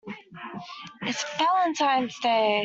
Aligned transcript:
It's 1.03 1.23
Valentine's 1.37 2.17
Day! 2.23 2.59